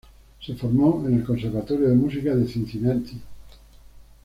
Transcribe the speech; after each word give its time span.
Se 0.43 0.55
formó 0.55 1.03
en 1.05 1.13
el 1.13 1.23
Conservatorio 1.23 1.89
de 1.89 1.95
Música 1.95 2.35
de 2.35 2.47
Cincinnati. 2.47 3.21